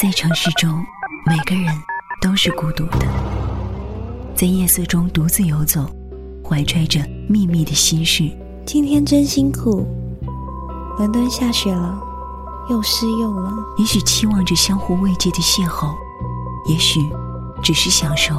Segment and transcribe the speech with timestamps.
[0.00, 0.84] 在城市中，
[1.26, 1.74] 每个人
[2.22, 3.06] 都是孤独的，
[4.34, 5.84] 在夜色中独自游走，
[6.42, 8.30] 怀揣着秘密的心事。
[8.64, 9.86] 今天真辛苦，
[10.98, 12.00] 伦敦下雪了，
[12.70, 13.64] 又湿又冷。
[13.78, 15.94] 也许期望着相互慰藉的邂逅，
[16.66, 17.00] 也许
[17.62, 18.36] 只是享受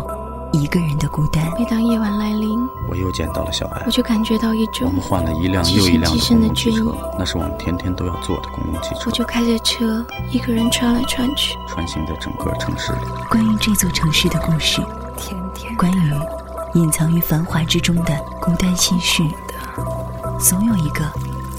[0.54, 1.44] 一个人的孤单。
[1.58, 2.60] 每当夜晚来临，
[2.90, 3.92] 我又见到了小艾我。
[3.92, 11.58] 就感觉到一种我们换了一辆又一辆的公共汽车，那是我们天天都要坐的公共汽车我，就开着车一个人穿来穿去。
[11.68, 13.00] 穿行在整个城市里。
[13.30, 14.82] 关于这座城市的故事，
[15.18, 16.14] 天天关于
[16.74, 19.24] 隐藏于繁华之中的孤单心事，
[20.40, 21.06] 总有一个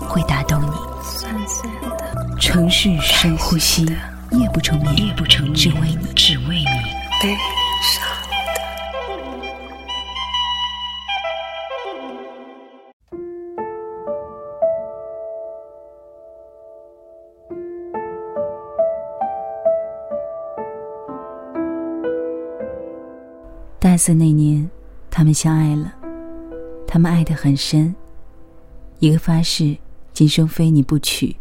[0.07, 0.75] 会打动你。
[1.03, 3.85] 酸酸的，城市深呼吸，
[4.31, 6.67] 夜不成眠，夜不成眠，只为你，只为你。
[7.23, 7.37] 悲
[23.93, 24.71] 大四那年，
[25.11, 25.93] 他们相爱了，
[26.87, 27.95] 他们爱得很深，
[29.01, 29.77] 一个发誓
[30.15, 31.37] 今生非你不娶，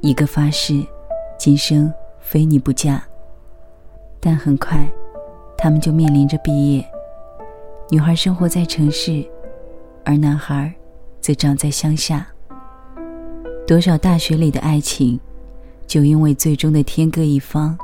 [0.00, 0.84] 一个发誓
[1.38, 3.00] 今生非你不嫁。
[4.18, 4.84] 但很快，
[5.56, 6.84] 他们就面临着毕业。
[7.88, 9.24] 女孩生活在城市，
[10.04, 10.74] 而男孩
[11.20, 12.26] 则长在乡下。
[13.64, 15.20] 多少大学里的爱情，
[15.86, 17.78] 就因为最终的天各一方，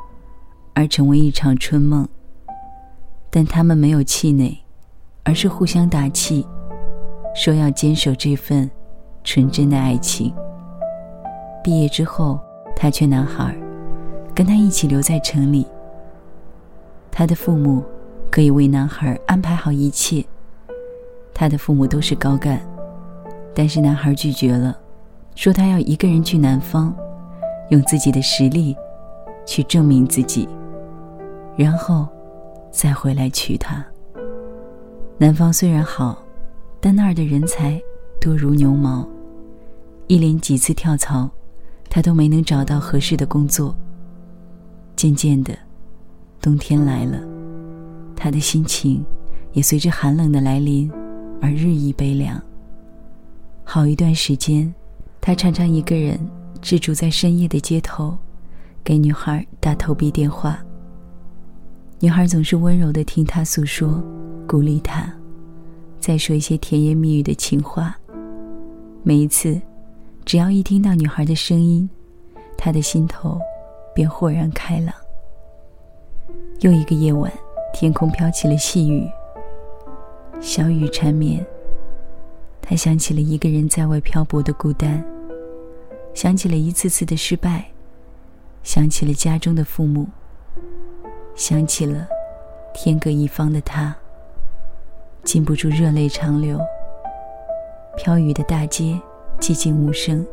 [0.74, 2.04] 而成为一场春梦。
[3.30, 4.56] 但他们没有气馁，
[5.24, 6.46] 而是互相打气，
[7.34, 8.70] 说要坚守这份
[9.22, 10.32] 纯真的爱情。
[11.62, 12.38] 毕业之后，
[12.74, 13.54] 他劝男孩
[14.34, 15.66] 跟他一起留在城里。
[17.10, 17.82] 他的父母
[18.30, 20.24] 可以为男孩安排好一切，
[21.34, 22.60] 他的父母都是高干，
[23.54, 24.78] 但是男孩拒绝了，
[25.34, 26.94] 说他要一个人去南方，
[27.70, 28.76] 用自己的实力
[29.44, 30.48] 去证明自己，
[31.56, 32.06] 然后。
[32.76, 33.82] 再回来娶她。
[35.16, 36.22] 南方虽然好，
[36.78, 37.80] 但那儿的人才
[38.20, 39.08] 多如牛毛，
[40.08, 41.26] 一连几次跳槽，
[41.88, 43.74] 他都没能找到合适的工作。
[44.94, 45.56] 渐渐的，
[46.38, 47.18] 冬天来了，
[48.14, 49.02] 他的心情
[49.52, 50.92] 也随着寒冷的来临
[51.40, 52.38] 而日益悲凉。
[53.64, 54.72] 好一段时间，
[55.18, 56.20] 他常常一个人
[56.60, 58.18] 滞住在深夜的街头，
[58.84, 60.58] 给女孩打投币电话。
[61.98, 64.04] 女孩总是温柔的听他诉说，
[64.46, 65.10] 鼓励他，
[65.98, 67.96] 再说一些甜言蜜语的情话。
[69.02, 69.58] 每一次，
[70.22, 71.88] 只要一听到女孩的声音，
[72.58, 73.40] 他的心头
[73.94, 74.94] 便豁然开朗。
[76.60, 77.32] 又一个夜晚，
[77.72, 79.08] 天空飘起了细雨，
[80.38, 81.44] 小雨缠绵。
[82.60, 85.02] 他想起了一个人在外漂泊的孤单，
[86.12, 87.70] 想起了一次次的失败，
[88.62, 90.06] 想起了家中的父母。
[91.36, 92.08] 想起了
[92.72, 93.94] 天各一方的他，
[95.22, 96.58] 禁不住热泪长流。
[97.98, 98.98] 飘雨的大街
[99.38, 100.26] 寂静无声。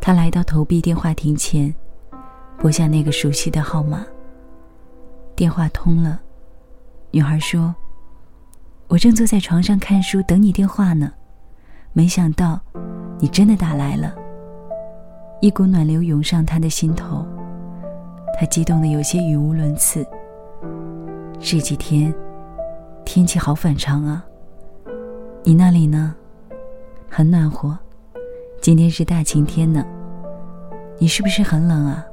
[0.00, 1.74] 他来到投币电话亭前，
[2.58, 4.06] 拨下那个熟悉的号码。
[5.34, 6.20] 电话通了，
[7.10, 7.74] 女孩说
[8.86, 11.12] ：“我正坐在床上看书，等你电话呢。
[11.92, 12.60] 没想到，
[13.18, 14.14] 你真的打来了。”
[15.42, 17.26] 一股暖流涌上他的心头。
[18.40, 20.06] 他激动的有些语无伦次。
[21.40, 22.14] 这几天
[23.04, 24.24] 天气好反常啊。
[25.42, 26.14] 你那里呢？
[27.10, 27.76] 很暖和，
[28.60, 29.84] 今天是大晴天呢。
[30.98, 32.06] 你是不是很冷啊？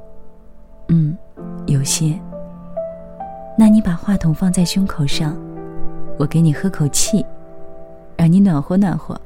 [0.88, 1.16] 嗯，
[1.66, 2.18] 有些。
[3.56, 5.36] 那你把话筒放在胸口上，
[6.18, 7.24] 我给你喝口气，
[8.16, 9.16] 让你暖和暖和。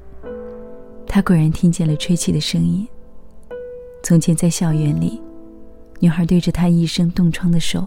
[1.07, 2.87] 他果然听见了吹气的声音。
[4.03, 5.19] 从前在校园里。
[6.01, 7.87] 女孩对着他一生冻疮的手，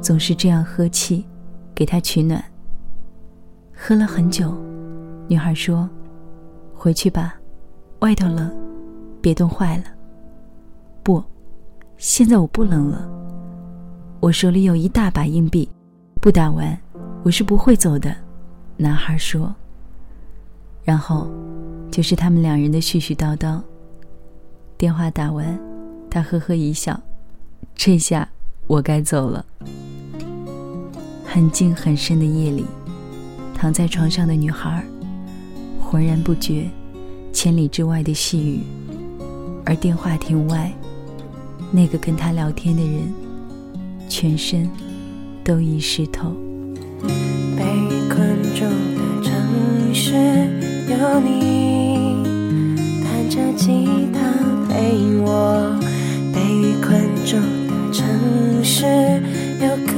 [0.00, 1.26] 总是这样呵气，
[1.74, 2.42] 给他取暖。
[3.74, 4.54] 喝了很久，
[5.26, 5.88] 女孩说
[6.76, 7.34] ：“回去吧，
[8.00, 8.54] 外头冷，
[9.22, 9.84] 别冻坏了。”
[11.02, 11.24] 不，
[11.96, 13.08] 现在我不冷了。
[14.20, 15.66] 我手里有一大把硬币，
[16.20, 16.78] 不打完，
[17.22, 18.14] 我是不会走的。”
[18.76, 19.54] 男孩说。
[20.82, 21.30] 然后，
[21.90, 23.58] 就是他们两人的絮絮叨叨。
[24.76, 25.58] 电话打完，
[26.10, 27.00] 他呵呵一笑。
[27.76, 28.28] 这下
[28.66, 29.44] 我该走了。
[31.24, 32.64] 很静很深的夜里，
[33.54, 34.84] 躺在床上的女孩，
[35.80, 36.70] 浑然不觉
[37.32, 38.60] 千里之外的细雨，
[39.64, 40.72] 而电话亭外，
[41.72, 43.12] 那个跟她聊天的人，
[44.08, 44.70] 全身
[45.42, 46.32] 都已湿透。
[47.02, 50.12] 被雨困住的城市
[50.88, 52.22] 有你，
[53.02, 54.20] 弹着吉他
[54.68, 55.78] 陪我。
[56.32, 57.63] 被雨困住。
[58.04, 58.84] 城市
[59.60, 59.93] 有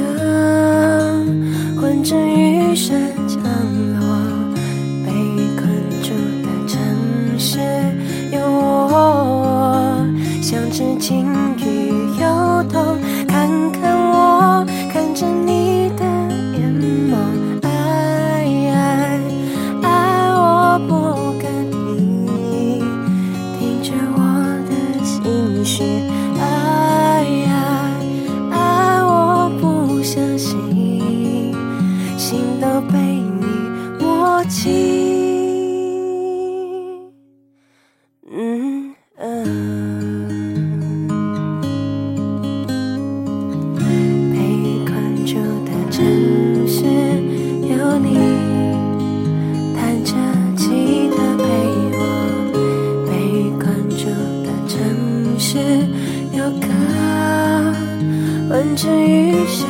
[58.77, 59.67] 混着雨声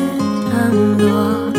[0.50, 1.55] 降落。